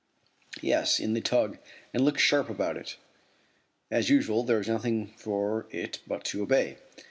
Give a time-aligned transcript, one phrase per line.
[0.63, 1.59] "Yes, in the tug,
[1.93, 2.97] and look sharp about it."
[3.91, 6.77] As usual there is nothing for it but to obey.